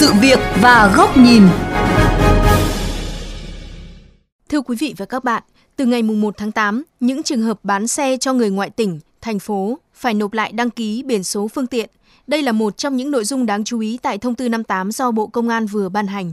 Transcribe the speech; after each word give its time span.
sự 0.00 0.12
việc 0.20 0.38
và 0.60 0.92
góc 0.96 1.16
nhìn. 1.16 1.42
Thưa 4.48 4.60
quý 4.60 4.76
vị 4.80 4.94
và 4.96 5.06
các 5.06 5.24
bạn, 5.24 5.42
từ 5.76 5.86
ngày 5.86 6.02
1 6.02 6.36
tháng 6.36 6.52
8, 6.52 6.84
những 7.00 7.22
trường 7.22 7.42
hợp 7.42 7.60
bán 7.62 7.88
xe 7.88 8.16
cho 8.20 8.32
người 8.32 8.50
ngoại 8.50 8.70
tỉnh, 8.70 9.00
thành 9.20 9.38
phố 9.38 9.78
phải 9.94 10.14
nộp 10.14 10.32
lại 10.32 10.52
đăng 10.52 10.70
ký 10.70 11.02
biển 11.02 11.24
số 11.24 11.48
phương 11.48 11.66
tiện. 11.66 11.90
Đây 12.26 12.42
là 12.42 12.52
một 12.52 12.76
trong 12.76 12.96
những 12.96 13.10
nội 13.10 13.24
dung 13.24 13.46
đáng 13.46 13.64
chú 13.64 13.80
ý 13.80 13.98
tại 14.02 14.18
thông 14.18 14.34
tư 14.34 14.48
58 14.48 14.92
do 14.92 15.10
Bộ 15.10 15.26
Công 15.26 15.48
an 15.48 15.66
vừa 15.66 15.88
ban 15.88 16.06
hành. 16.06 16.32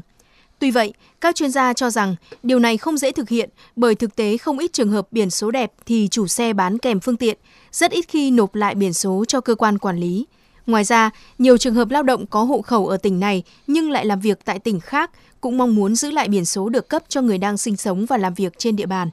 Tuy 0.60 0.71
vậy, 0.71 0.93
các 1.21 1.36
chuyên 1.36 1.52
gia 1.52 1.74
cho 1.74 1.89
rằng 1.89 2.15
điều 2.43 2.60
này 2.60 2.78
không 2.78 2.97
dễ 2.97 3.11
thực 3.11 3.29
hiện 3.29 3.50
bởi 3.75 3.96
thực 3.96 4.15
tế 4.15 4.38
không 4.38 4.60
ít 4.60 4.74
trường 4.74 4.92
hợp 4.92 5.07
biển 5.11 5.29
số 5.29 5.52
đẹp 5.52 5.71
thì 5.86 6.07
chủ 6.11 6.28
xe 6.28 6.54
bán 6.54 6.78
kèm 6.78 7.00
phương 7.00 7.18
tiện, 7.18 7.38
rất 7.71 7.92
ít 7.92 8.06
khi 8.07 8.32
nộp 8.32 8.56
lại 8.56 8.75
biển 8.75 8.93
số 8.93 9.25
cho 9.28 9.42
cơ 9.42 9.56
quan 9.56 9.78
quản 9.78 9.97
lý. 9.97 10.25
Ngoài 10.68 10.84
ra, 10.84 11.10
nhiều 11.38 11.57
trường 11.57 11.74
hợp 11.74 11.89
lao 11.89 12.04
động 12.04 12.26
có 12.26 12.44
hộ 12.44 12.62
khẩu 12.62 12.88
ở 12.88 12.98
tỉnh 12.98 13.20
này 13.20 13.44
nhưng 13.68 13.92
lại 13.92 14.06
làm 14.06 14.20
việc 14.20 14.46
tại 14.46 14.60
tỉnh 14.60 14.80
khác 14.80 15.12
cũng 15.42 15.58
mong 15.58 15.75
muốn 15.75 15.96
giữ 15.96 16.12
lại 16.12 16.28
biển 16.28 16.46
số 16.46 16.70
được 16.70 16.89
cấp 16.89 17.04
cho 17.08 17.21
người 17.21 17.38
đang 17.38 17.58
sinh 17.58 17.78
sống 17.78 18.06
và 18.06 18.18
làm 18.18 18.34
việc 18.34 18.54
trên 18.58 18.75
địa 18.75 18.86
bàn. 18.86 19.10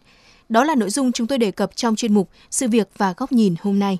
Đó 0.48 0.65
là 0.65 0.75
nội 0.75 0.91
dung 0.91 1.12
chúng 1.12 1.27
tôi 1.27 1.39
đề 1.39 1.51
cập 1.51 1.77
trong 1.77 1.97
chuyên 1.97 2.15
mục 2.15 2.29
Sự 2.51 2.69
việc 2.69 2.89
và 2.97 3.15
góc 3.17 3.33
nhìn 3.33 3.55
hôm 3.61 3.79
nay. 3.79 3.98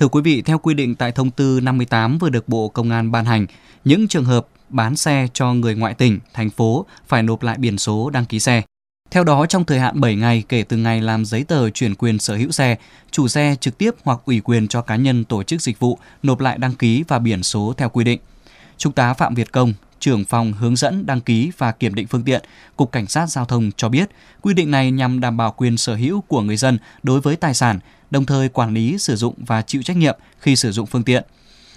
Thưa 0.00 0.08
quý 0.08 0.20
vị, 0.22 0.42
theo 0.42 0.58
quy 0.58 0.74
định 0.74 0.94
tại 0.94 1.12
thông 1.12 1.30
tư 1.30 1.60
58 1.62 2.18
vừa 2.18 2.28
được 2.28 2.48
Bộ 2.48 2.68
Công 2.68 2.90
an 2.90 3.10
ban 3.10 3.24
hành, 3.24 3.46
những 3.84 4.08
trường 4.08 4.24
hợp 4.24 4.46
bán 4.68 4.96
xe 4.96 5.28
cho 5.32 5.52
người 5.52 5.74
ngoại 5.74 5.94
tỉnh, 5.94 6.18
thành 6.34 6.50
phố 6.50 6.86
phải 7.08 7.22
nộp 7.22 7.42
lại 7.42 7.56
biển 7.58 7.78
số 7.78 8.10
đăng 8.10 8.24
ký 8.24 8.40
xe. 8.40 8.62
Theo 9.10 9.24
đó, 9.24 9.46
trong 9.46 9.64
thời 9.64 9.78
hạn 9.78 10.00
7 10.00 10.16
ngày 10.16 10.42
kể 10.48 10.62
từ 10.62 10.76
ngày 10.76 11.00
làm 11.00 11.24
giấy 11.24 11.44
tờ 11.44 11.70
chuyển 11.70 11.94
quyền 11.94 12.18
sở 12.18 12.36
hữu 12.36 12.50
xe, 12.50 12.76
chủ 13.10 13.28
xe 13.28 13.56
trực 13.60 13.78
tiếp 13.78 13.94
hoặc 14.04 14.20
ủy 14.24 14.40
quyền 14.40 14.68
cho 14.68 14.82
cá 14.82 14.96
nhân 14.96 15.24
tổ 15.24 15.42
chức 15.42 15.62
dịch 15.62 15.78
vụ 15.78 15.98
nộp 16.22 16.40
lại 16.40 16.58
đăng 16.58 16.74
ký 16.74 17.04
và 17.08 17.18
biển 17.18 17.42
số 17.42 17.74
theo 17.76 17.88
quy 17.88 18.04
định. 18.04 18.20
Trung 18.78 18.92
tá 18.92 19.14
Phạm 19.14 19.34
Việt 19.34 19.52
Công, 19.52 19.74
trưởng 19.98 20.24
phòng 20.24 20.52
hướng 20.52 20.76
dẫn 20.76 21.06
đăng 21.06 21.20
ký 21.20 21.52
và 21.58 21.72
kiểm 21.72 21.94
định 21.94 22.06
phương 22.06 22.24
tiện, 22.24 22.42
Cục 22.76 22.92
Cảnh 22.92 23.06
sát 23.06 23.26
Giao 23.26 23.44
thông 23.44 23.70
cho 23.76 23.88
biết, 23.88 24.10
quy 24.42 24.54
định 24.54 24.70
này 24.70 24.90
nhằm 24.90 25.20
đảm 25.20 25.36
bảo 25.36 25.54
quyền 25.56 25.76
sở 25.76 25.94
hữu 25.94 26.20
của 26.20 26.40
người 26.40 26.56
dân 26.56 26.78
đối 27.02 27.20
với 27.20 27.36
tài 27.36 27.54
sản, 27.54 27.78
đồng 28.10 28.24
thời 28.24 28.48
quản 28.48 28.74
lý, 28.74 28.98
sử 28.98 29.16
dụng 29.16 29.34
và 29.36 29.62
chịu 29.62 29.82
trách 29.82 29.96
nhiệm 29.96 30.16
khi 30.38 30.56
sử 30.56 30.72
dụng 30.72 30.86
phương 30.86 31.04
tiện. 31.04 31.24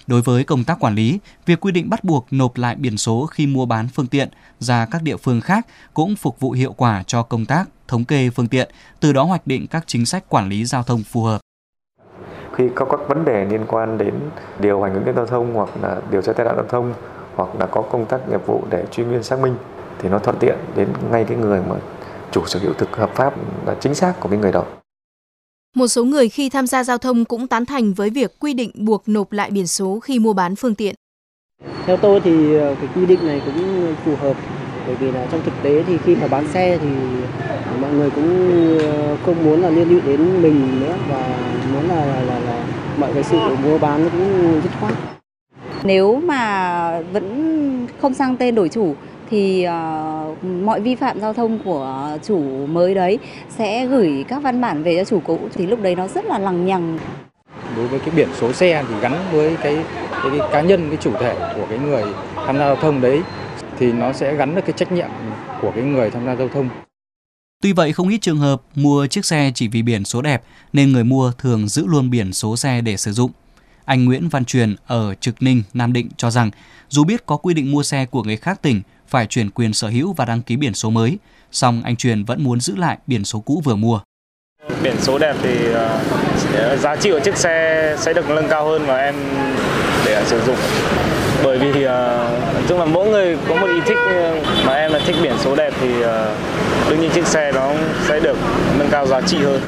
Đối 0.07 0.21
với 0.21 0.43
công 0.43 0.63
tác 0.63 0.79
quản 0.79 0.95
lý, 0.95 1.19
việc 1.45 1.59
quy 1.59 1.71
định 1.71 1.89
bắt 1.89 2.03
buộc 2.03 2.27
nộp 2.31 2.57
lại 2.57 2.75
biển 2.75 2.97
số 2.97 3.25
khi 3.25 3.47
mua 3.47 3.65
bán 3.65 3.87
phương 3.87 4.07
tiện 4.07 4.29
ra 4.59 4.85
các 4.91 5.03
địa 5.03 5.17
phương 5.17 5.41
khác 5.41 5.67
cũng 5.93 6.15
phục 6.15 6.39
vụ 6.39 6.51
hiệu 6.51 6.73
quả 6.73 7.03
cho 7.07 7.23
công 7.23 7.45
tác 7.45 7.65
thống 7.87 8.05
kê 8.05 8.29
phương 8.29 8.47
tiện, 8.47 8.69
từ 8.99 9.13
đó 9.13 9.23
hoạch 9.23 9.47
định 9.47 9.67
các 9.67 9.83
chính 9.87 10.05
sách 10.05 10.29
quản 10.29 10.49
lý 10.49 10.65
giao 10.65 10.83
thông 10.83 11.03
phù 11.03 11.23
hợp. 11.23 11.41
Khi 12.55 12.63
có 12.75 12.85
các 12.85 12.99
vấn 13.07 13.25
đề 13.25 13.45
liên 13.45 13.65
quan 13.67 13.97
đến 13.97 14.13
điều 14.59 14.81
hành 14.81 14.93
ứng 14.93 15.15
giao 15.15 15.25
thông 15.25 15.53
hoặc 15.53 15.69
là 15.81 16.01
điều 16.11 16.21
tra 16.21 16.33
tai 16.33 16.45
nạn 16.45 16.55
giao 16.55 16.65
thông 16.69 16.93
hoặc 17.35 17.49
là 17.59 17.65
có 17.65 17.81
công 17.81 18.05
tác 18.05 18.29
nghiệp 18.29 18.41
vụ 18.45 18.63
để 18.69 18.85
truy 18.91 19.03
nguyên 19.03 19.23
xác 19.23 19.39
minh 19.39 19.55
thì 20.01 20.09
nó 20.09 20.19
thuận 20.19 20.37
tiện 20.39 20.55
đến 20.75 20.87
ngay 21.11 21.25
cái 21.27 21.37
người 21.37 21.61
mà 21.69 21.75
chủ 22.31 22.45
sở 22.45 22.59
hữu 22.59 22.73
thực 22.73 22.95
hợp 22.95 23.11
pháp 23.15 23.33
là 23.65 23.75
chính 23.81 23.95
xác 23.95 24.19
của 24.19 24.29
cái 24.29 24.39
người 24.39 24.51
đó. 24.51 24.65
Một 25.75 25.87
số 25.87 26.03
người 26.03 26.29
khi 26.29 26.49
tham 26.49 26.67
gia 26.67 26.83
giao 26.83 26.97
thông 26.97 27.25
cũng 27.25 27.47
tán 27.47 27.65
thành 27.65 27.93
với 27.93 28.09
việc 28.09 28.39
quy 28.39 28.53
định 28.53 28.71
buộc 28.75 29.03
nộp 29.09 29.31
lại 29.31 29.51
biển 29.51 29.67
số 29.67 29.99
khi 29.99 30.19
mua 30.19 30.33
bán 30.33 30.55
phương 30.55 30.75
tiện. 30.75 30.95
Theo 31.85 31.97
tôi 31.97 32.19
thì 32.19 32.55
ờ, 32.57 32.75
cái 32.75 32.87
quy 32.95 33.05
định 33.05 33.27
này 33.27 33.41
cũng 33.45 33.95
phù 34.05 34.15
hợp 34.15 34.37
bởi 34.87 34.95
vì 34.95 35.11
là 35.11 35.27
trong 35.31 35.41
thực 35.45 35.53
tế 35.63 35.83
thì 35.87 35.97
khi 36.05 36.15
mà 36.15 36.27
bán 36.27 36.47
xe 36.47 36.77
thì 36.81 36.87
mọi 37.81 37.93
người 37.93 38.09
cũng 38.09 38.47
ờ, 38.79 39.17
không 39.25 39.45
muốn 39.45 39.61
là 39.61 39.69
liên 39.69 39.89
lụy 39.89 40.01
đến 40.01 40.41
mình 40.41 40.79
nữa 40.79 40.95
và 41.09 41.37
muốn 41.73 41.89
là, 41.89 42.05
là, 42.05 42.21
là, 42.21 42.39
là 42.39 42.65
mọi 42.97 43.13
cái 43.13 43.23
sự 43.23 43.37
mua 43.63 43.77
bán 43.77 44.09
cũng 44.09 44.61
dứt 44.63 44.71
khoát. 44.79 44.93
Nếu 45.83 46.15
mà 46.15 47.01
vẫn 47.01 47.87
không 48.01 48.13
sang 48.13 48.37
tên 48.37 48.55
đổi 48.55 48.69
chủ 48.69 48.95
thì 49.33 49.65
uh, 49.67 50.43
mọi 50.43 50.81
vi 50.81 50.95
phạm 50.95 51.19
giao 51.19 51.33
thông 51.33 51.59
của 51.63 52.17
chủ 52.23 52.67
mới 52.67 52.93
đấy 52.93 53.19
sẽ 53.57 53.85
gửi 53.85 54.25
các 54.27 54.43
văn 54.43 54.61
bản 54.61 54.83
về 54.83 54.95
cho 54.97 55.03
chủ 55.05 55.19
cũ 55.19 55.39
thì 55.53 55.65
lúc 55.65 55.81
đấy 55.81 55.95
nó 55.95 56.07
rất 56.07 56.25
là 56.25 56.39
lằng 56.39 56.65
nhằng. 56.65 56.99
Đối 57.75 57.87
với 57.87 57.99
cái 57.99 58.09
biển 58.15 58.29
số 58.39 58.53
xe 58.53 58.83
thì 58.89 58.95
gắn 59.01 59.25
với 59.31 59.55
cái, 59.63 59.75
cái, 60.11 60.39
cái 60.39 60.49
cá 60.51 60.61
nhân 60.61 60.87
cái 60.89 60.97
chủ 61.01 61.11
thể 61.19 61.53
của 61.55 61.65
cái 61.69 61.79
người 61.79 62.03
tham 62.35 62.57
gia 62.57 62.65
giao 62.65 62.75
thông 62.75 63.01
đấy 63.01 63.21
thì 63.79 63.91
nó 63.91 64.13
sẽ 64.13 64.35
gắn 64.35 64.55
được 64.55 64.61
cái 64.65 64.73
trách 64.77 64.91
nhiệm 64.91 65.09
của 65.61 65.71
cái 65.75 65.83
người 65.83 66.11
tham 66.11 66.25
gia 66.25 66.35
giao 66.35 66.47
thông. 66.47 66.69
Tuy 67.61 67.73
vậy 67.73 67.93
không 67.93 68.09
ít 68.09 68.17
trường 68.21 68.37
hợp 68.37 68.61
mua 68.75 69.07
chiếc 69.07 69.25
xe 69.25 69.51
chỉ 69.55 69.67
vì 69.67 69.81
biển 69.81 70.05
số 70.05 70.21
đẹp 70.21 70.43
nên 70.73 70.91
người 70.91 71.03
mua 71.03 71.31
thường 71.37 71.67
giữ 71.67 71.85
luôn 71.87 72.09
biển 72.09 72.33
số 72.33 72.57
xe 72.57 72.81
để 72.81 72.97
sử 72.97 73.11
dụng. 73.11 73.31
Anh 73.85 74.05
Nguyễn 74.05 74.29
Văn 74.29 74.45
Truyền 74.45 74.75
ở 74.87 75.15
Trực 75.19 75.43
Ninh, 75.43 75.63
Nam 75.73 75.93
Định 75.93 76.09
cho 76.17 76.31
rằng 76.31 76.51
dù 76.89 77.03
biết 77.03 77.25
có 77.25 77.37
quy 77.37 77.53
định 77.53 77.71
mua 77.71 77.83
xe 77.83 78.05
của 78.05 78.23
người 78.23 78.37
khác 78.37 78.61
tỉnh 78.61 78.81
phải 79.13 79.25
chuyển 79.25 79.49
quyền 79.49 79.73
sở 79.73 79.87
hữu 79.87 80.13
và 80.13 80.25
đăng 80.25 80.41
ký 80.41 80.55
biển 80.57 80.73
số 80.73 80.89
mới, 80.89 81.17
song 81.51 81.81
anh 81.85 81.95
Truyền 81.95 82.23
vẫn 82.23 82.43
muốn 82.43 82.59
giữ 82.59 82.75
lại 82.75 82.97
biển 83.07 83.25
số 83.25 83.39
cũ 83.39 83.61
vừa 83.65 83.75
mua. 83.75 83.99
Biển 84.83 84.95
số 85.01 85.17
đẹp 85.17 85.35
thì 85.41 85.69
uh, 85.69 86.79
giá 86.79 86.95
trị 86.95 87.11
của 87.11 87.19
chiếc 87.19 87.37
xe 87.37 87.95
sẽ 87.99 88.13
được 88.13 88.29
nâng 88.29 88.47
cao 88.49 88.65
hơn 88.65 88.85
và 88.85 88.97
em 88.97 89.15
để 90.05 90.25
sử 90.27 90.41
dụng. 90.45 90.55
Bởi 91.43 91.59
vì 91.59 91.85
uh, 91.85 91.89
chung 92.69 92.79
là 92.79 92.85
mỗi 92.85 93.09
người 93.09 93.37
có 93.49 93.55
một 93.55 93.67
ý 93.67 93.81
thích 93.85 93.97
mà 94.65 94.73
em 94.73 94.91
là 94.91 94.99
thích 95.05 95.15
biển 95.23 95.35
số 95.43 95.55
đẹp 95.55 95.73
thì 95.81 95.89
uh, 95.99 96.05
đương 96.89 97.01
nhiên 97.01 97.11
chiếc 97.13 97.27
xe 97.27 97.51
nó 97.51 97.73
sẽ 98.07 98.19
được 98.19 98.37
nâng 98.79 98.89
cao 98.91 99.07
giá 99.07 99.21
trị 99.21 99.37
hơn. 99.37 99.61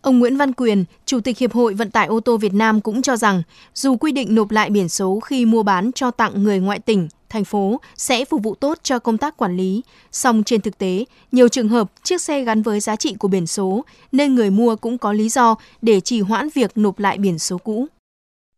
Ông 0.00 0.18
Nguyễn 0.18 0.36
Văn 0.36 0.52
Quyền, 0.52 0.84
Chủ 1.06 1.20
tịch 1.20 1.38
Hiệp 1.38 1.52
hội 1.52 1.74
Vận 1.74 1.90
tải 1.90 2.06
ô 2.06 2.20
tô 2.20 2.36
Việt 2.36 2.54
Nam 2.54 2.80
cũng 2.80 3.02
cho 3.02 3.16
rằng, 3.16 3.42
dù 3.74 3.96
quy 3.96 4.12
định 4.12 4.34
nộp 4.34 4.50
lại 4.50 4.70
biển 4.70 4.88
số 4.88 5.20
khi 5.20 5.46
mua 5.46 5.62
bán 5.62 5.90
cho 5.94 6.10
tặng 6.10 6.42
người 6.42 6.60
ngoại 6.60 6.78
tỉnh, 6.78 7.08
thành 7.32 7.44
phố 7.44 7.80
sẽ 7.94 8.24
phục 8.24 8.42
vụ 8.42 8.54
tốt 8.54 8.78
cho 8.82 8.98
công 8.98 9.18
tác 9.18 9.36
quản 9.36 9.56
lý, 9.56 9.82
song 10.10 10.42
trên 10.42 10.60
thực 10.60 10.78
tế, 10.78 11.04
nhiều 11.32 11.48
trường 11.48 11.68
hợp 11.68 11.86
chiếc 12.02 12.20
xe 12.20 12.44
gắn 12.44 12.62
với 12.62 12.80
giá 12.80 12.96
trị 12.96 13.14
của 13.18 13.28
biển 13.28 13.46
số 13.46 13.84
nên 14.12 14.34
người 14.34 14.50
mua 14.50 14.76
cũng 14.76 14.98
có 14.98 15.12
lý 15.12 15.28
do 15.28 15.54
để 15.82 16.00
trì 16.00 16.20
hoãn 16.20 16.48
việc 16.54 16.70
nộp 16.74 16.98
lại 16.98 17.18
biển 17.18 17.38
số 17.38 17.58
cũ. 17.58 17.86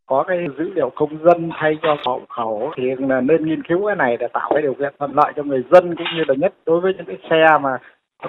Có 0.07 0.25
cái 0.29 0.37
dữ 0.59 0.65
liệu 0.75 0.91
công 0.97 1.25
dân 1.25 1.51
thay 1.61 1.73
cho 1.83 1.97
hộ 2.07 2.21
khẩu 2.37 2.71
thì 2.77 2.83
là 3.09 3.21
nên 3.21 3.47
nghiên 3.47 3.63
cứu 3.69 3.87
cái 3.87 3.97
này 3.97 4.17
để 4.21 4.27
tạo 4.33 4.51
cái 4.55 4.63
điều 4.63 4.75
kiện 4.75 4.95
thuận 4.99 5.13
lợi 5.15 5.33
cho 5.37 5.43
người 5.43 5.63
dân 5.73 5.97
cũng 5.97 6.07
như 6.17 6.23
là 6.29 6.34
nhất 6.39 6.55
đối 6.67 6.81
với 6.81 6.93
những 6.97 7.07
cái 7.07 7.17
xe 7.31 7.59
mà 7.63 7.79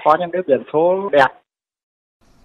có 0.05 0.17
những 0.19 0.29
cái 0.33 0.41
biển 0.47 0.63
số 0.73 1.09
đẹp. 1.11 1.27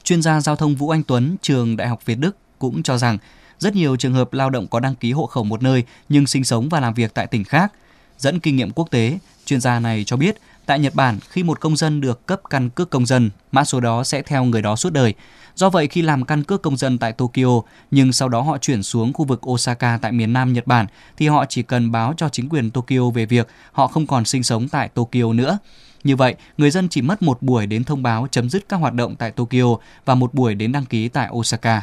Chuyên 0.02 0.22
gia 0.22 0.40
giao 0.40 0.56
thông 0.56 0.74
Vũ 0.74 0.90
Anh 0.90 1.02
Tuấn, 1.08 1.36
trường 1.40 1.76
Đại 1.76 1.88
học 1.88 2.06
Việt 2.06 2.16
Đức 2.20 2.36
cũng 2.58 2.82
cho 2.82 2.96
rằng 2.96 3.18
rất 3.58 3.74
nhiều 3.74 3.96
trường 3.96 4.12
hợp 4.12 4.32
lao 4.32 4.50
động 4.50 4.66
có 4.70 4.80
đăng 4.80 4.94
ký 4.94 5.12
hộ 5.12 5.26
khẩu 5.26 5.44
một 5.44 5.62
nơi 5.62 5.84
nhưng 6.08 6.26
sinh 6.26 6.44
sống 6.44 6.68
và 6.70 6.80
làm 6.80 6.94
việc 6.94 7.14
tại 7.14 7.26
tỉnh 7.26 7.44
khác. 7.44 7.72
Dẫn 8.20 8.40
kinh 8.40 8.56
nghiệm 8.56 8.70
quốc 8.70 8.90
tế, 8.90 9.18
chuyên 9.44 9.60
gia 9.60 9.80
này 9.80 10.04
cho 10.04 10.16
biết 10.16 10.36
tại 10.66 10.78
Nhật 10.78 10.94
Bản 10.94 11.18
khi 11.28 11.42
một 11.42 11.60
công 11.60 11.76
dân 11.76 12.00
được 12.00 12.26
cấp 12.26 12.40
căn 12.50 12.70
cước 12.70 12.90
công 12.90 13.06
dân, 13.06 13.30
mã 13.52 13.64
số 13.64 13.80
đó 13.80 14.04
sẽ 14.04 14.22
theo 14.22 14.44
người 14.44 14.62
đó 14.62 14.76
suốt 14.76 14.92
đời. 14.92 15.14
Do 15.54 15.70
vậy 15.70 15.86
khi 15.86 16.02
làm 16.02 16.24
căn 16.24 16.42
cước 16.42 16.62
công 16.62 16.76
dân 16.76 16.98
tại 16.98 17.12
Tokyo 17.12 17.62
nhưng 17.90 18.12
sau 18.12 18.28
đó 18.28 18.40
họ 18.40 18.58
chuyển 18.58 18.82
xuống 18.82 19.12
khu 19.12 19.24
vực 19.24 19.50
Osaka 19.50 19.98
tại 20.02 20.12
miền 20.12 20.32
Nam 20.32 20.52
Nhật 20.52 20.66
Bản 20.66 20.86
thì 21.16 21.28
họ 21.28 21.44
chỉ 21.48 21.62
cần 21.62 21.92
báo 21.92 22.14
cho 22.16 22.28
chính 22.28 22.48
quyền 22.48 22.70
Tokyo 22.70 23.10
về 23.14 23.26
việc 23.26 23.48
họ 23.72 23.86
không 23.86 24.06
còn 24.06 24.24
sinh 24.24 24.42
sống 24.42 24.68
tại 24.68 24.88
Tokyo 24.88 25.32
nữa. 25.32 25.58
Như 26.04 26.16
vậy, 26.16 26.34
người 26.58 26.70
dân 26.70 26.88
chỉ 26.88 27.02
mất 27.02 27.22
một 27.22 27.42
buổi 27.42 27.66
đến 27.66 27.84
thông 27.84 28.02
báo 28.02 28.26
chấm 28.30 28.50
dứt 28.50 28.68
các 28.68 28.76
hoạt 28.76 28.94
động 28.94 29.16
tại 29.18 29.30
Tokyo 29.30 29.76
và 30.04 30.14
một 30.14 30.34
buổi 30.34 30.54
đến 30.54 30.72
đăng 30.72 30.84
ký 30.84 31.08
tại 31.08 31.28
Osaka. 31.32 31.82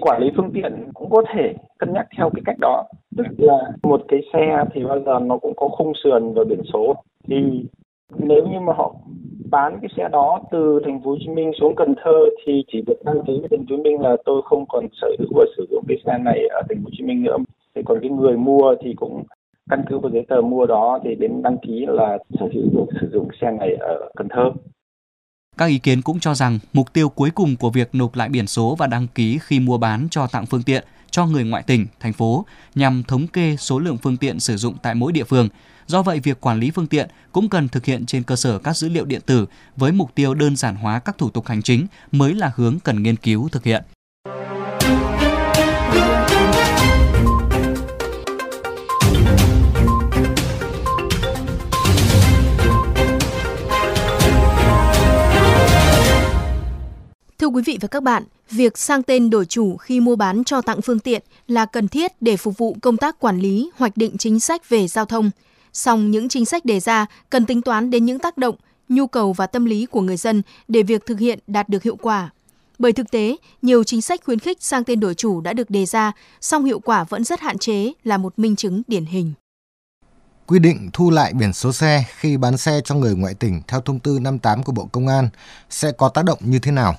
Quản 0.00 0.22
lý 0.22 0.26
phương 0.36 0.50
tiện 0.54 0.90
cũng 0.94 1.10
có 1.10 1.22
thể 1.34 1.54
cân 1.78 1.92
nhắc 1.92 2.06
theo 2.16 2.30
cái 2.34 2.42
cách 2.46 2.56
đó. 2.60 2.84
Tức 3.16 3.26
là 3.38 3.58
một 3.82 4.02
cái 4.08 4.20
xe 4.32 4.64
thì 4.74 4.84
bao 4.84 5.00
giờ 5.06 5.18
nó 5.22 5.38
cũng 5.38 5.52
có 5.56 5.68
khung 5.68 5.92
sườn 6.04 6.34
và 6.34 6.44
biển 6.44 6.62
số. 6.72 6.94
Thì 7.28 7.36
nếu 8.18 8.46
như 8.46 8.60
mà 8.60 8.72
họ 8.76 8.94
bán 9.50 9.78
cái 9.82 9.90
xe 9.96 10.08
đó 10.12 10.40
từ 10.50 10.80
thành 10.84 11.00
phố 11.04 11.10
Hồ 11.10 11.16
Chí 11.20 11.28
Minh 11.28 11.52
xuống 11.60 11.74
Cần 11.76 11.94
Thơ 12.04 12.18
thì 12.46 12.64
chỉ 12.72 12.82
được 12.86 13.04
đăng 13.04 13.22
ký 13.26 13.32
với 13.40 13.48
thành 13.50 13.58
phố 13.58 13.76
Hồ 13.76 13.76
Chí 13.76 13.82
Minh 13.82 14.00
là 14.00 14.16
tôi 14.24 14.42
không 14.44 14.64
còn 14.68 14.86
sở 15.00 15.08
hữu 15.18 15.28
và 15.34 15.44
sử 15.56 15.66
dụng 15.70 15.84
cái 15.88 15.96
xe 16.06 16.18
này 16.18 16.38
ở 16.48 16.62
thành 16.68 16.78
phố 16.78 16.84
Hồ 16.84 16.90
Chí 16.98 17.04
Minh 17.04 17.22
nữa. 17.22 17.36
Thì 17.74 17.82
còn 17.84 17.98
cái 18.00 18.10
người 18.10 18.36
mua 18.36 18.74
thì 18.80 18.94
cũng 18.96 19.22
căn 19.70 19.82
cứ 19.88 19.98
vào 19.98 20.10
giấy 20.12 20.24
tờ 20.28 20.40
mua 20.40 20.66
đó 20.66 20.98
thì 21.04 21.14
đến 21.14 21.42
đăng 21.42 21.56
ký 21.58 21.86
là 21.88 22.18
sở 22.40 22.46
hữu 22.54 22.64
được 22.72 22.86
sử 23.00 23.10
dụng 23.12 23.28
xe 23.40 23.50
này 23.50 23.74
ở 23.80 24.10
Cần 24.16 24.28
Thơ. 24.30 24.50
Các 25.58 25.66
ý 25.66 25.78
kiến 25.78 25.98
cũng 26.04 26.18
cho 26.20 26.34
rằng 26.34 26.58
mục 26.72 26.92
tiêu 26.92 27.08
cuối 27.08 27.30
cùng 27.34 27.48
của 27.60 27.70
việc 27.70 27.88
nộp 27.92 28.14
lại 28.14 28.28
biển 28.28 28.46
số 28.46 28.74
và 28.78 28.86
đăng 28.86 29.06
ký 29.14 29.38
khi 29.42 29.60
mua 29.60 29.78
bán 29.78 30.06
cho 30.10 30.26
tặng 30.32 30.46
phương 30.46 30.62
tiện 30.66 30.84
cho 31.12 31.26
người 31.26 31.44
ngoại 31.44 31.62
tỉnh, 31.62 31.86
thành 32.00 32.12
phố 32.12 32.46
nhằm 32.74 33.02
thống 33.02 33.26
kê 33.26 33.56
số 33.56 33.78
lượng 33.78 33.98
phương 33.98 34.16
tiện 34.16 34.40
sử 34.40 34.56
dụng 34.56 34.76
tại 34.82 34.94
mỗi 34.94 35.12
địa 35.12 35.24
phương. 35.24 35.48
Do 35.86 36.02
vậy, 36.02 36.20
việc 36.20 36.40
quản 36.40 36.60
lý 36.60 36.70
phương 36.70 36.86
tiện 36.86 37.08
cũng 37.32 37.48
cần 37.48 37.68
thực 37.68 37.84
hiện 37.84 38.06
trên 38.06 38.22
cơ 38.22 38.36
sở 38.36 38.58
các 38.58 38.76
dữ 38.76 38.88
liệu 38.88 39.04
điện 39.04 39.20
tử 39.26 39.46
với 39.76 39.92
mục 39.92 40.14
tiêu 40.14 40.34
đơn 40.34 40.56
giản 40.56 40.76
hóa 40.76 40.98
các 40.98 41.18
thủ 41.18 41.30
tục 41.30 41.46
hành 41.46 41.62
chính 41.62 41.86
mới 42.12 42.34
là 42.34 42.52
hướng 42.56 42.78
cần 42.80 43.02
nghiên 43.02 43.16
cứu 43.16 43.48
thực 43.48 43.64
hiện. 43.64 43.82
Quý 57.52 57.62
vị 57.66 57.78
và 57.80 57.88
các 57.88 58.02
bạn, 58.02 58.24
việc 58.50 58.78
sang 58.78 59.02
tên 59.02 59.30
đổi 59.30 59.46
chủ 59.46 59.76
khi 59.76 60.00
mua 60.00 60.16
bán 60.16 60.44
cho 60.44 60.60
tặng 60.60 60.82
phương 60.82 60.98
tiện 60.98 61.22
là 61.46 61.66
cần 61.66 61.88
thiết 61.88 62.12
để 62.20 62.36
phục 62.36 62.58
vụ 62.58 62.76
công 62.82 62.96
tác 62.96 63.20
quản 63.20 63.38
lý, 63.38 63.70
hoạch 63.76 63.96
định 63.96 64.18
chính 64.18 64.40
sách 64.40 64.68
về 64.68 64.88
giao 64.88 65.04
thông. 65.04 65.30
Song 65.72 66.10
những 66.10 66.28
chính 66.28 66.44
sách 66.44 66.64
đề 66.64 66.80
ra 66.80 67.06
cần 67.30 67.46
tính 67.46 67.62
toán 67.62 67.90
đến 67.90 68.04
những 68.04 68.18
tác 68.18 68.38
động, 68.38 68.56
nhu 68.88 69.06
cầu 69.06 69.32
và 69.32 69.46
tâm 69.46 69.64
lý 69.64 69.86
của 69.86 70.00
người 70.00 70.16
dân 70.16 70.42
để 70.68 70.82
việc 70.82 71.06
thực 71.06 71.18
hiện 71.18 71.38
đạt 71.46 71.68
được 71.68 71.82
hiệu 71.82 71.96
quả. 71.96 72.30
Bởi 72.78 72.92
thực 72.92 73.10
tế, 73.10 73.36
nhiều 73.62 73.84
chính 73.84 74.02
sách 74.02 74.20
khuyến 74.24 74.38
khích 74.38 74.62
sang 74.62 74.84
tên 74.84 75.00
đổi 75.00 75.14
chủ 75.14 75.40
đã 75.40 75.52
được 75.52 75.70
đề 75.70 75.86
ra, 75.86 76.12
song 76.40 76.64
hiệu 76.64 76.80
quả 76.80 77.04
vẫn 77.04 77.24
rất 77.24 77.40
hạn 77.40 77.58
chế 77.58 77.92
là 78.04 78.16
một 78.16 78.38
minh 78.38 78.56
chứng 78.56 78.82
điển 78.86 79.04
hình. 79.04 79.32
Quy 80.46 80.58
định 80.58 80.90
thu 80.92 81.10
lại 81.10 81.32
biển 81.32 81.52
số 81.52 81.72
xe 81.72 82.04
khi 82.16 82.36
bán 82.36 82.56
xe 82.56 82.80
cho 82.84 82.94
người 82.94 83.14
ngoại 83.14 83.34
tỉnh 83.34 83.62
theo 83.68 83.80
thông 83.80 83.98
tư 83.98 84.18
58 84.20 84.62
của 84.62 84.72
Bộ 84.72 84.88
Công 84.92 85.08
an 85.08 85.28
sẽ 85.70 85.92
có 85.92 86.08
tác 86.08 86.24
động 86.24 86.38
như 86.40 86.58
thế 86.58 86.72
nào? 86.72 86.96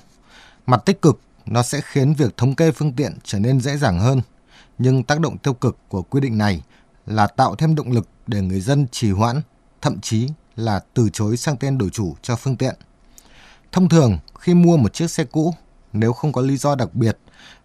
Mặt 0.66 0.82
tích 0.84 1.02
cực, 1.02 1.20
nó 1.46 1.62
sẽ 1.62 1.80
khiến 1.84 2.14
việc 2.14 2.36
thống 2.36 2.54
kê 2.54 2.72
phương 2.72 2.92
tiện 2.92 3.18
trở 3.24 3.38
nên 3.38 3.60
dễ 3.60 3.76
dàng 3.76 4.00
hơn. 4.00 4.20
Nhưng 4.78 5.02
tác 5.02 5.20
động 5.20 5.38
tiêu 5.38 5.54
cực 5.54 5.76
của 5.88 6.02
quy 6.02 6.20
định 6.20 6.38
này 6.38 6.62
là 7.06 7.26
tạo 7.26 7.54
thêm 7.56 7.74
động 7.74 7.92
lực 7.92 8.08
để 8.26 8.40
người 8.40 8.60
dân 8.60 8.86
trì 8.88 9.10
hoãn, 9.10 9.40
thậm 9.82 10.00
chí 10.00 10.28
là 10.56 10.80
từ 10.94 11.08
chối 11.12 11.36
sang 11.36 11.56
tên 11.56 11.78
đổi 11.78 11.90
chủ 11.90 12.16
cho 12.22 12.36
phương 12.36 12.56
tiện. 12.56 12.74
Thông 13.72 13.88
thường, 13.88 14.18
khi 14.38 14.54
mua 14.54 14.76
một 14.76 14.94
chiếc 14.94 15.10
xe 15.10 15.24
cũ, 15.24 15.54
nếu 15.92 16.12
không 16.12 16.32
có 16.32 16.40
lý 16.40 16.56
do 16.56 16.74
đặc 16.74 16.94
biệt, 16.94 17.18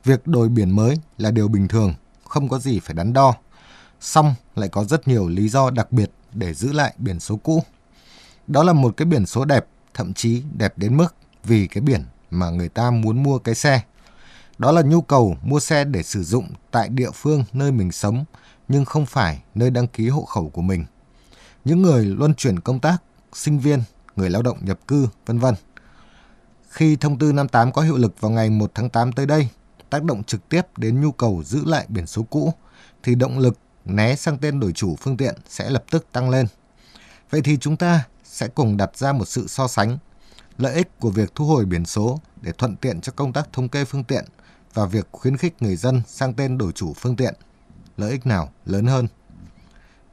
việc 0.03 0.27
đổi 0.27 0.49
biển 0.49 0.71
mới 0.71 0.97
là 1.17 1.31
điều 1.31 1.47
bình 1.47 1.67
thường, 1.67 1.93
không 2.23 2.49
có 2.49 2.59
gì 2.59 2.79
phải 2.79 2.95
đắn 2.95 3.13
đo. 3.13 3.33
Xong 3.99 4.35
lại 4.55 4.69
có 4.69 4.83
rất 4.83 5.07
nhiều 5.07 5.27
lý 5.27 5.49
do 5.49 5.69
đặc 5.69 5.91
biệt 5.91 6.11
để 6.33 6.53
giữ 6.53 6.71
lại 6.71 6.93
biển 6.97 7.19
số 7.19 7.35
cũ. 7.35 7.63
Đó 8.47 8.63
là 8.63 8.73
một 8.73 8.97
cái 8.97 9.05
biển 9.05 9.25
số 9.25 9.45
đẹp, 9.45 9.65
thậm 9.93 10.13
chí 10.13 10.43
đẹp 10.57 10.77
đến 10.77 10.97
mức 10.97 11.15
vì 11.43 11.67
cái 11.67 11.81
biển 11.81 12.05
mà 12.31 12.49
người 12.49 12.69
ta 12.69 12.91
muốn 12.91 13.23
mua 13.23 13.39
cái 13.39 13.55
xe. 13.55 13.81
Đó 14.57 14.71
là 14.71 14.81
nhu 14.81 15.01
cầu 15.01 15.37
mua 15.43 15.59
xe 15.59 15.83
để 15.83 16.03
sử 16.03 16.23
dụng 16.23 16.47
tại 16.71 16.89
địa 16.89 17.11
phương 17.13 17.43
nơi 17.53 17.71
mình 17.71 17.91
sống, 17.91 18.25
nhưng 18.67 18.85
không 18.85 19.05
phải 19.05 19.43
nơi 19.55 19.69
đăng 19.69 19.87
ký 19.87 20.09
hộ 20.09 20.25
khẩu 20.25 20.49
của 20.49 20.61
mình. 20.61 20.85
Những 21.65 21.81
người 21.81 22.05
luân 22.05 22.33
chuyển 22.35 22.59
công 22.59 22.79
tác, 22.79 22.97
sinh 23.33 23.59
viên, 23.59 23.83
người 24.15 24.29
lao 24.29 24.41
động 24.41 24.57
nhập 24.61 24.79
cư, 24.87 25.07
vân 25.25 25.39
vân. 25.39 25.55
Khi 26.69 26.95
thông 26.95 27.19
tư 27.19 27.33
58 27.33 27.71
có 27.71 27.81
hiệu 27.81 27.97
lực 27.97 28.21
vào 28.21 28.31
ngày 28.31 28.49
1 28.49 28.71
tháng 28.75 28.89
8 28.89 29.11
tới 29.11 29.25
đây, 29.25 29.49
tác 29.89 30.03
động 30.03 30.23
trực 30.23 30.49
tiếp 30.49 30.61
đến 30.77 31.01
nhu 31.01 31.11
cầu 31.11 31.43
giữ 31.45 31.65
lại 31.65 31.85
biển 31.89 32.07
số 32.07 32.23
cũ, 32.23 32.53
thì 33.03 33.15
động 33.15 33.39
lực 33.39 33.57
né 33.85 34.15
sang 34.15 34.37
tên 34.37 34.59
đổi 34.59 34.71
chủ 34.71 34.95
phương 34.95 35.17
tiện 35.17 35.35
sẽ 35.49 35.69
lập 35.69 35.83
tức 35.91 36.05
tăng 36.11 36.29
lên. 36.29 36.45
Vậy 37.29 37.41
thì 37.41 37.57
chúng 37.57 37.77
ta 37.77 38.03
sẽ 38.23 38.47
cùng 38.47 38.77
đặt 38.77 38.97
ra 38.97 39.13
một 39.13 39.25
sự 39.25 39.47
so 39.47 39.67
sánh 39.67 39.97
lợi 40.59 40.73
ích 40.73 40.99
của 40.99 41.09
việc 41.09 41.35
thu 41.35 41.45
hồi 41.45 41.65
biển 41.65 41.85
số 41.85 42.19
để 42.41 42.51
thuận 42.51 42.75
tiện 42.75 43.01
cho 43.01 43.11
công 43.15 43.33
tác 43.33 43.53
thống 43.53 43.69
kê 43.69 43.85
phương 43.85 44.03
tiện 44.03 44.25
và 44.73 44.85
việc 44.85 45.07
khuyến 45.11 45.37
khích 45.37 45.55
người 45.59 45.75
dân 45.75 46.01
sang 46.07 46.33
tên 46.33 46.57
đổi 46.57 46.71
chủ 46.71 46.93
phương 46.93 47.15
tiện. 47.15 47.33
Lợi 47.97 48.11
ích 48.11 48.25
nào 48.25 48.49
lớn 48.65 48.85
hơn? 48.85 49.07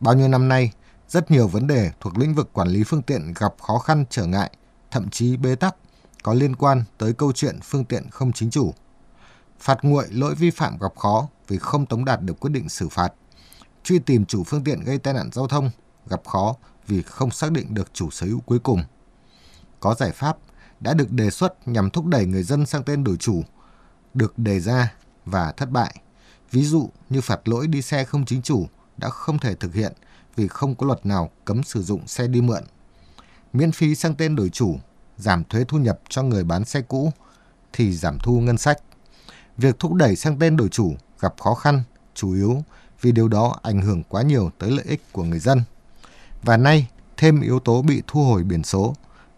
Bao 0.00 0.14
nhiêu 0.14 0.28
năm 0.28 0.48
nay, 0.48 0.72
rất 1.08 1.30
nhiều 1.30 1.48
vấn 1.48 1.66
đề 1.66 1.90
thuộc 2.00 2.18
lĩnh 2.18 2.34
vực 2.34 2.52
quản 2.52 2.68
lý 2.68 2.84
phương 2.84 3.02
tiện 3.02 3.34
gặp 3.36 3.54
khó 3.62 3.78
khăn 3.78 4.04
trở 4.10 4.26
ngại, 4.26 4.50
thậm 4.90 5.10
chí 5.10 5.36
bế 5.36 5.54
tắc 5.54 5.76
có 6.22 6.34
liên 6.34 6.56
quan 6.56 6.84
tới 6.98 7.12
câu 7.12 7.32
chuyện 7.32 7.58
phương 7.62 7.84
tiện 7.84 8.10
không 8.10 8.32
chính 8.32 8.50
chủ. 8.50 8.74
Phạt 9.60 9.78
nguội 9.82 10.06
lỗi 10.10 10.34
vi 10.34 10.50
phạm 10.50 10.78
gặp 10.78 10.96
khó 10.96 11.28
vì 11.48 11.58
không 11.58 11.86
tống 11.86 12.04
đạt 12.04 12.22
được 12.22 12.40
quyết 12.40 12.50
định 12.50 12.68
xử 12.68 12.88
phạt. 12.88 13.12
Truy 13.82 13.98
tìm 13.98 14.24
chủ 14.24 14.44
phương 14.44 14.64
tiện 14.64 14.80
gây 14.80 14.98
tai 14.98 15.14
nạn 15.14 15.30
giao 15.32 15.48
thông 15.48 15.70
gặp 16.06 16.20
khó 16.26 16.54
vì 16.86 17.02
không 17.02 17.30
xác 17.30 17.52
định 17.52 17.74
được 17.74 17.94
chủ 17.94 18.10
sở 18.10 18.26
hữu 18.26 18.40
cuối 18.40 18.58
cùng. 18.58 18.82
Có 19.86 19.94
giải 19.94 20.12
pháp 20.12 20.38
đã 20.80 20.94
được 20.94 21.12
đề 21.12 21.30
xuất 21.30 21.68
nhằm 21.68 21.90
thúc 21.90 22.06
đẩy 22.06 22.26
người 22.26 22.42
dân 22.42 22.66
sang 22.66 22.82
tên 22.82 23.04
đổi 23.04 23.16
chủ, 23.16 23.42
được 24.14 24.38
đề 24.38 24.60
ra 24.60 24.94
và 25.24 25.52
thất 25.52 25.70
bại. 25.70 26.00
Ví 26.50 26.64
dụ 26.64 26.90
như 27.10 27.20
phạt 27.20 27.48
lỗi 27.48 27.66
đi 27.66 27.82
xe 27.82 28.04
không 28.04 28.24
chính 28.24 28.42
chủ 28.42 28.66
đã 28.96 29.08
không 29.08 29.38
thể 29.38 29.54
thực 29.54 29.74
hiện 29.74 29.92
vì 30.36 30.48
không 30.48 30.74
có 30.74 30.86
luật 30.86 31.06
nào 31.06 31.30
cấm 31.44 31.62
sử 31.62 31.82
dụng 31.82 32.06
xe 32.06 32.26
đi 32.26 32.40
mượn. 32.40 32.62
Miễn 33.52 33.72
phí 33.72 33.94
sang 33.94 34.14
tên 34.14 34.36
đổi 34.36 34.48
chủ 34.48 34.76
giảm 35.16 35.44
thuế 35.44 35.64
thu 35.68 35.78
nhập 35.78 36.00
cho 36.08 36.22
người 36.22 36.44
bán 36.44 36.64
xe 36.64 36.80
cũ 36.80 37.12
thì 37.72 37.92
giảm 37.92 38.18
thu 38.18 38.40
ngân 38.40 38.58
sách. 38.58 38.78
Việc 39.56 39.78
thúc 39.78 39.94
đẩy 39.94 40.16
sang 40.16 40.38
tên 40.38 40.56
đổi 40.56 40.68
chủ 40.68 40.94
gặp 41.20 41.34
khó 41.40 41.54
khăn 41.54 41.82
chủ 42.14 42.34
yếu 42.34 42.62
vì 43.00 43.12
điều 43.12 43.28
đó 43.28 43.56
ảnh 43.62 43.82
hưởng 43.82 44.02
quá 44.02 44.22
nhiều 44.22 44.50
tới 44.58 44.70
lợi 44.70 44.84
ích 44.88 45.02
của 45.12 45.24
người 45.24 45.38
dân. 45.38 45.62
Và 46.42 46.56
nay, 46.56 46.88
thêm 47.16 47.40
yếu 47.40 47.60
tố 47.60 47.82
bị 47.82 48.02
thu 48.06 48.24
hồi 48.24 48.44
biển 48.44 48.64
số, 48.64 48.94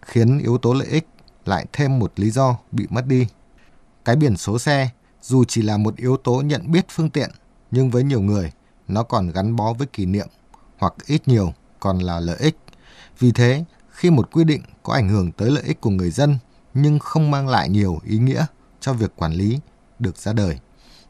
khiến 0.09 0.39
yếu 0.39 0.59
tố 0.59 0.73
lợi 0.73 0.89
ích 0.89 1.07
lại 1.45 1.67
thêm 1.73 1.99
một 1.99 2.13
lý 2.17 2.31
do 2.31 2.57
bị 2.73 2.87
mất 2.91 3.07
đi. 3.07 3.27
Cái 4.05 4.17
biển 4.17 4.37
số 4.37 4.59
xe, 4.59 4.91
dù 5.23 5.45
chỉ 5.45 5.63
là 5.63 5.77
một 5.77 5.97
yếu 5.97 6.17
tố 6.17 6.43
nhận 6.43 6.73
biết 6.73 6.87
phương 6.89 7.11
tiện, 7.11 7.31
nhưng 7.71 7.91
với 7.91 8.03
nhiều 8.05 8.21
người, 8.21 8.53
nó 8.89 9.03
còn 9.03 9.31
gắn 9.31 9.57
bó 9.57 9.73
với 9.73 9.87
kỷ 9.87 10.07
niệm, 10.07 10.29
hoặc 10.79 10.95
ít 11.07 11.29
nhiều 11.29 11.53
còn 11.81 11.99
là 11.99 12.21
lợi 12.21 12.37
ích. 12.39 12.57
Vì 13.19 13.33
thế, 13.33 13.65
khi 13.91 14.11
một 14.11 14.31
quy 14.33 14.45
định 14.45 14.63
có 14.83 14.93
ảnh 14.93 15.09
hưởng 15.09 15.33
tới 15.33 15.51
lợi 15.51 15.65
ích 15.65 15.81
của 15.81 15.91
người 15.91 16.11
dân 16.11 16.39
nhưng 16.75 16.99
không 16.99 17.31
mang 17.31 17.49
lại 17.49 17.69
nhiều 17.69 17.99
ý 18.05 18.19
nghĩa 18.19 18.47
cho 18.81 18.93
việc 18.93 19.17
quản 19.17 19.33
lý 19.33 19.61
được 19.99 20.17
ra 20.17 20.33
đời 20.33 20.59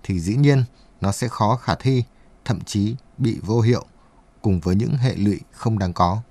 thì 0.02 0.20
dĩ 0.20 0.36
nhiên 0.36 0.64
nó 1.00 1.12
sẽ 1.12 1.28
khó 1.28 1.56
khả 1.56 1.74
thi, 1.74 2.04
thậm 2.44 2.60
chí 2.60 2.96
bị 3.18 3.38
vô 3.42 3.60
hiệu 3.60 3.84
cùng 4.42 4.60
với 4.60 4.76
những 4.76 4.96
hệ 4.96 5.14
lụy 5.14 5.40
không 5.52 5.78
đáng 5.78 5.92
có. 5.92 6.22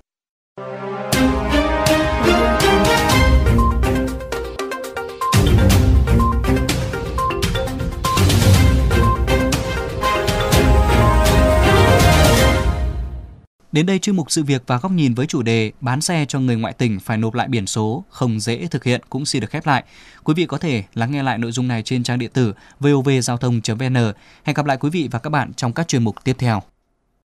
Đến 13.72 13.86
đây 13.86 13.98
chuyên 13.98 14.16
mục 14.16 14.30
sự 14.30 14.42
việc 14.42 14.62
và 14.66 14.78
góc 14.78 14.92
nhìn 14.92 15.14
với 15.14 15.26
chủ 15.26 15.42
đề 15.42 15.72
bán 15.80 16.00
xe 16.00 16.24
cho 16.28 16.40
người 16.40 16.56
ngoại 16.56 16.72
tỉnh 16.72 17.00
phải 17.00 17.16
nộp 17.16 17.34
lại 17.34 17.48
biển 17.48 17.66
số, 17.66 18.04
không 18.10 18.40
dễ 18.40 18.66
thực 18.66 18.84
hiện 18.84 19.00
cũng 19.10 19.26
xin 19.26 19.40
được 19.40 19.50
khép 19.50 19.66
lại. 19.66 19.84
Quý 20.24 20.34
vị 20.34 20.46
có 20.46 20.58
thể 20.58 20.84
lắng 20.94 21.12
nghe 21.12 21.22
lại 21.22 21.38
nội 21.38 21.52
dung 21.52 21.68
này 21.68 21.82
trên 21.82 22.02
trang 22.02 22.18
điện 22.18 22.30
tử 22.32 22.54
vovgiao 22.80 23.36
thông.vn. 23.36 23.94
Hẹn 24.44 24.54
gặp 24.54 24.66
lại 24.66 24.76
quý 24.80 24.90
vị 24.90 25.08
và 25.10 25.18
các 25.18 25.30
bạn 25.30 25.52
trong 25.54 25.72
các 25.72 25.88
chuyên 25.88 26.04
mục 26.04 26.24
tiếp 26.24 26.36
theo. 26.38 26.62